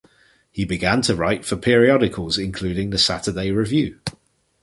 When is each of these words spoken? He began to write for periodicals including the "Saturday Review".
He 0.51 0.65
began 0.65 1.03
to 1.03 1.15
write 1.15 1.45
for 1.45 1.55
periodicals 1.55 2.39
including 2.39 2.89
the 2.89 2.97
"Saturday 2.97 3.51
Review". 3.51 3.99